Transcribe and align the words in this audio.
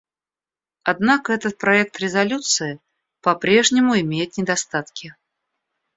Однако 0.81 1.31
этот 1.31 1.59
проект 1.59 1.99
резолюции 1.99 2.79
по-прежнему 3.21 3.99
имеет 3.99 4.35
недостатки. 4.35 5.13